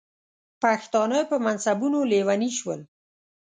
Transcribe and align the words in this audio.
پښتانه 0.61 1.19
په 1.29 1.35
منصبونو 1.45 1.99
لیوني 2.11 2.51
شول. 2.57 2.81